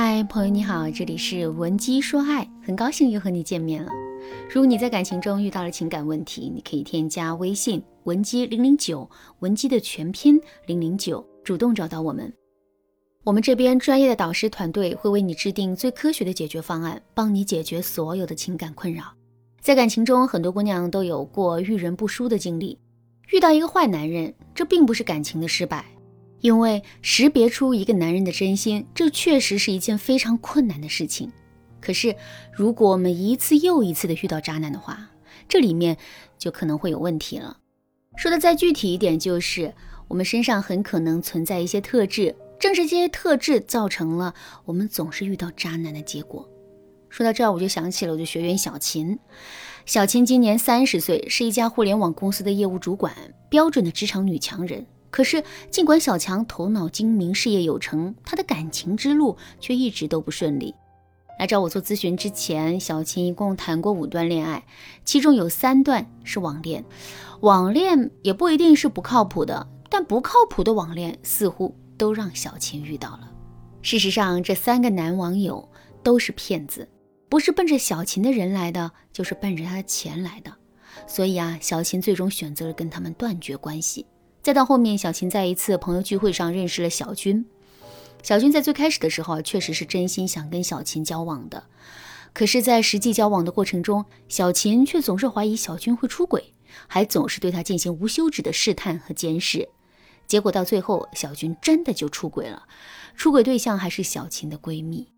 [0.00, 3.90] 嗨，朋友你好，这里是文姬说爱，很高兴又和你见面了。
[4.48, 12.32] 如果你在感情中遇到了情感问题，你可以添加微信文姬零零九，文姬的全拼零零九，主动找到我们。
[13.24, 19.02] 我们这边专业的导师团队会为你制定最科学的解决方案，帮你解决所有的情感困扰。
[19.60, 22.78] 在感情中，很多姑娘都有过遇人不淑的经历，
[23.32, 25.84] 遇到一个坏男人，这并不是感情的失败。
[26.40, 31.32] 因为识别出一个男人的真心，这确实是一件非常困难的事情。
[31.80, 32.14] 可是，
[32.52, 35.10] 如果我们一次又一次的遇到渣男的话，
[35.48, 35.96] 这里面
[36.38, 37.58] 就可能会有问题了。
[38.16, 39.72] 说的再具体一点，就是
[40.08, 44.34] 我们身上很可能存在一些特质，正是这些特质造成了
[44.64, 46.48] 我们总是遇到渣男的结果。
[47.08, 49.18] 说到这儿，我就想起了我的学员小琴。
[49.86, 53.14] 小琴今年三十岁，是一家互联网公司的业务主管，
[53.48, 54.84] 标准的职场女强人。
[55.10, 60.74] 可是，尽管小强头脑精明、事业有成，他的感情之路却一直都不顺利。
[61.38, 64.64] 来找我做咨询之前，小琴一共谈过五段恋爱，
[65.04, 66.84] 其中有三段是网恋。
[67.40, 73.30] 网恋也不一定是不靠谱的，但不靠谱的网恋似乎都让小琴遇到了。
[73.80, 75.68] 事实上，这三个男网友
[76.02, 76.88] 都是骗子，
[77.28, 80.52] 不是奔着小琴的人来的，就是奔着他的钱来的。
[81.06, 84.04] 所以啊，小琴最终选择了跟他们断绝关系。
[84.42, 87.44] 再到后面，小琴在一次朋友聚会上认识了小军。
[88.22, 91.64] 小军在最开始的时候，确实是真心想跟小琴交往的。
[92.32, 96.52] 可是，在实际交往的过程中，小琴却总是怀疑小军会出轨，
[96.86, 99.68] 还总是对他进行无休止的试探和监视。
[100.26, 102.64] 结果到最后，小军真的就出轨了。
[103.16, 105.08] 出轨对象还是小琴的闺蜜。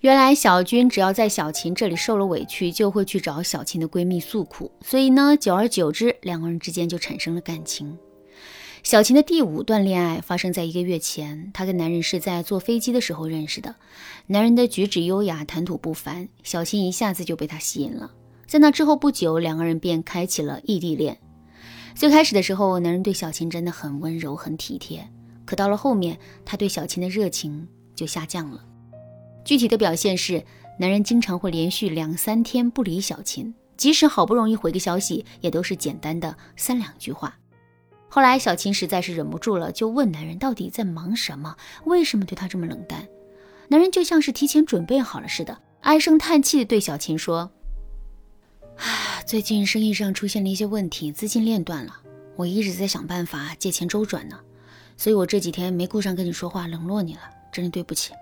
[0.00, 4.72] 原来，小军只要在小琴这里受了委屈，就会去找小琴的闺蜜诉苦。
[4.82, 7.96] 所以呢，久而久之，两个人之间就产生了感情。
[8.82, 13.76] 小琴的第五段恋爱发生在一个月前，她跟男人是在坐飞机的时候认识的。
[14.26, 18.10] 男人的举止优雅，谈吐不凡，小琴一下子就被他吸引了。
[18.46, 21.18] 在那之后不久，两个人便开启了异地恋。
[21.94, 25.06] 最开始的时候，男人对小琴真的很温柔、很体贴，
[25.44, 28.64] 可到了后面，他对小琴的热情就下降了。
[29.44, 30.42] 具体的表现是，
[30.78, 37.36] 男人经常会连续两三天不理小琴，即使好不容易回个消息，也都是简单的三两句话。
[38.12, 43.06] 后来，小琴实在是忍不住了，就问男人到底在忙什么，为什么对她这么冷淡。
[43.68, 47.52] 男人就像是提前准备好了似的，唉声叹气地对小琴说
[48.78, 51.94] ：“唉，最近生意上出现了一些问题，资金链断了，
[52.34, 54.40] 我一直在想办法借钱周转呢，
[54.96, 57.20] 所以我这几天没顾上跟你说话，冷落你了，
[57.52, 58.12] 真的对不起。”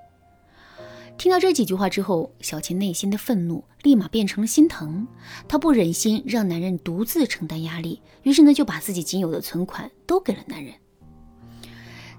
[1.18, 5.04] 听到这几句话之后，小琴内心的愤怒立马变成了心疼。
[5.48, 10.72] 她不忍心让男人独自承担压力，于是呢就把自己仅有的存款都给了男人。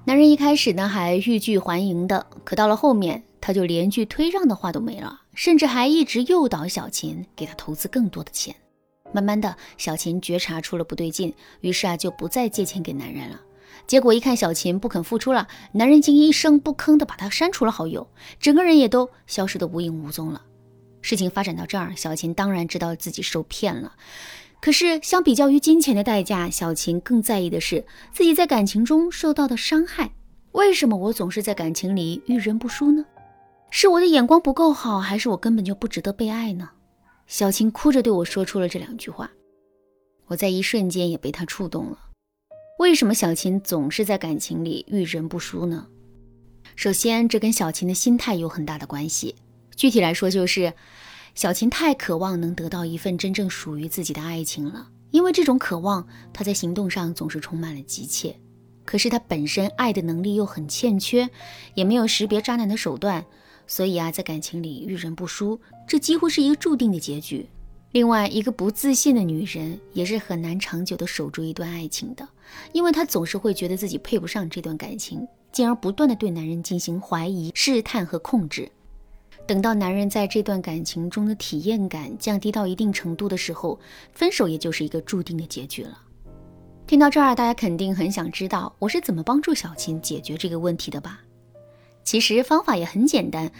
[0.03, 8.53] 男人一开始呢还欲拒还迎的，可到了后面，他就连句推让的话都没了，甚至还一直诱导小琴给他投资更多的钱。
[9.13, 13.39] 慢慢的，小琴觉察出了不对劲，于是啊就不再借钱给男人了。
[13.88, 18.07] 结果一看小琴不肯付出了，男人竟一声不吭的把她删除了好友，
[18.40, 20.41] 整个人也都消失的无影无踪了。
[21.02, 23.94] 事情发展到这儿，小琴当然知道自己受骗了。
[24.62, 30.12] 可是相比较于金钱的代价，小琴更在意的是自己在感情中受到的伤害。
[30.52, 33.06] 为什么我总是在感情里遇人不淑呢？
[33.72, 36.69] 是我的眼光不够好，还是我根本就不值得被爱呢？
[37.28, 39.31] 小琴哭着对我说出了这两句话，
[40.25, 41.97] 我在一瞬间也被她触动了。
[42.79, 45.88] 为什么小琴总是在感情里遇人不淑呢？
[46.78, 49.35] 首先，这跟小琴的心态有很大的关系。
[49.75, 50.73] 具体来说，就是
[51.35, 58.34] 小琴太渴望能得到一份真正属于自己的爱情了，因为这种渴望，她在行动上总是充满了急切。
[58.85, 61.29] 可是她本身爱的能力又很欠缺，
[61.73, 63.25] 也没有识别渣男的手段，
[63.67, 67.50] 所以啊，在感情里遇人不淑，这几乎是一个注定的结局。
[67.91, 72.27] 另外一个不自信的女人也是很难长久的守住一段爱情的，
[72.72, 78.72] 因为她总是会觉得自己配不上这段感情，进而不断的对男人进行怀疑、试探和控制。
[79.47, 83.79] 等到男人在这段感情中的体验感降低到一定程度的时候，
[84.14, 85.97] 分手也就是一个注定的结局了。
[86.85, 91.22] 听到这儿，大家肯定很想知道我是怎么帮助小琴解决这个问题的吧？
[92.03, 93.52] 其实方法也很简单，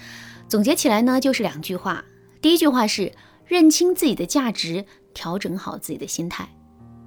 [0.48, 2.06] 总结起来呢就是两句话。
[2.39, 3.12] 第一句话是。
[3.50, 6.48] 认清自己的价值，调整好自己的心态。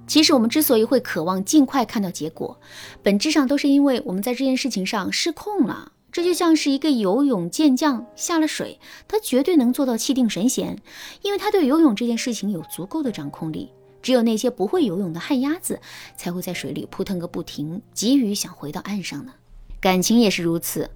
[0.05, 2.59] 其实我们之所以会渴望尽快看到结果，
[3.01, 5.93] 本质上都是因为我们在这件事情上失控了。
[6.11, 10.77] 这就像是一个游泳健将下了水，他绝对能做到气定神闲，
[11.21, 13.71] 因为他对游泳这件事情有足够的掌控力。
[14.01, 15.79] 只有那些不会游泳的旱鸭子，
[16.17, 19.31] 才会在水里扑腾个不停，急于想回到岸上呢。
[19.79, 20.89] 感情也是如此。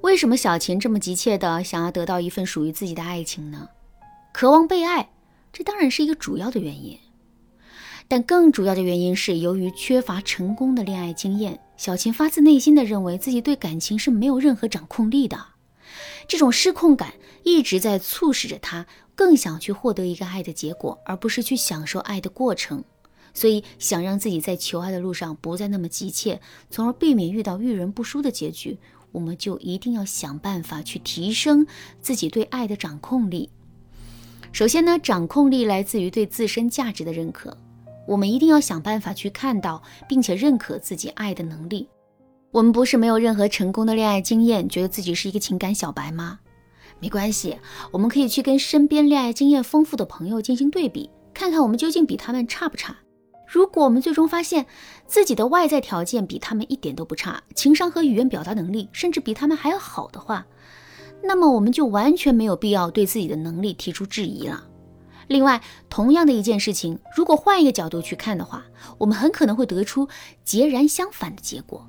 [0.00, 3.68] 为什么小琴这么急切的想要得到一份属于自己的爱情呢？
[4.38, 5.08] 渴望被爱，
[5.50, 6.98] 这当然是一个主要的原因。
[8.06, 15.42] 但更主要的原因是，由于缺乏成功的恋爱经验，小琴发自内心的认为自己对感情是没有任何掌控力的。
[16.28, 18.84] 这种失控感一直在促使着她
[19.14, 22.84] 更想去获得一个爱的结果，而不是去享受爱的过程。
[23.32, 28.78] 所以，想让自己在求爱的路上不再那么急切，从而避免遇到遇人不淑的结局，
[29.12, 31.66] 我们就一定要想办法去提升
[32.02, 33.48] 自己对爱的掌控力。
[34.56, 37.54] 首先呢，掌控力来自于对自身价值的认可。
[38.08, 41.86] 我们一定要想办法去看到并且认可自己爱的能力。
[42.52, 46.38] 我们不是没有任何成功的恋爱经验，觉得自己是一个情感小白吗？
[47.00, 47.58] 没关系，
[47.90, 52.96] 我们可以去跟身边恋爱经验丰富的朋友进行对比，看看我们究竟比他们差不差。
[53.46, 54.64] 如果我们最终发现
[55.06, 60.46] 自己的外在条件比他们一点都不差，情商和语言表达能力甚至比他们还要好的话，
[61.26, 64.64] 那么我们就完全没有必要对自己的能力提出质疑了。
[65.28, 68.64] 另外，同样的一件事情，如果换一个角度去看的话，
[68.96, 70.08] 我们很可能会得出
[70.44, 71.84] 截然相反的结果。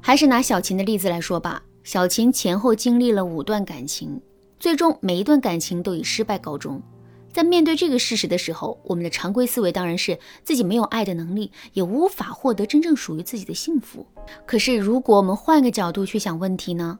[0.00, 4.20] 还是拿小琴的例子来说吧，小琴前后经历了五段感情，
[4.58, 6.80] 最终每一段感情都以失败告终。
[7.32, 14.06] 在面对这个事实的时候，我们的常规思维当然是自己没有爱的能力，也无法获得真正属于自己的幸福。
[14.46, 16.98] 可是，如果我们换个角度去想问题呢？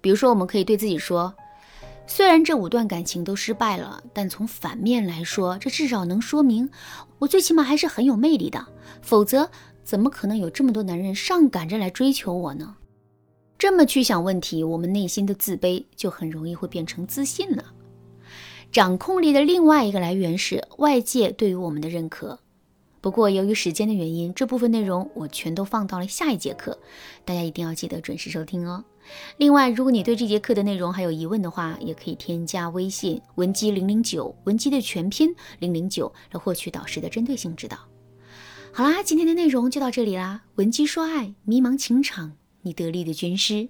[0.00, 1.34] 比如说，我们可以对自己说。
[2.06, 6.68] 虽然这五段感情都失败了，但从反面来说，这至少能说明
[7.20, 8.66] 我最起码还是很有魅力的。
[9.00, 9.48] 否则，
[9.84, 12.76] 怎么可能有这么多男人上赶着来追求我呢？
[13.56, 17.64] 这么去想问题，我们内心的自卑就很容易会变成自信了。
[18.72, 22.40] 掌控力的另外一个来源是外界对于我们的认可。
[23.00, 26.76] 不过，由于时间的原因，这部分内容我全都放到了下一节课，
[27.24, 28.84] 大家一定要记得准时收听哦。
[29.38, 37.78] 另外，如果你对这节课的内容还有疑问的话，也可以添加微信文姬零零九，文姬的全拼零零九，来获取导师的针对性指导。
[38.72, 40.42] 好啦，今天的内容就到这里啦。
[40.54, 42.32] 文姬说爱，迷茫情场，
[42.62, 43.68] 你得力的军师。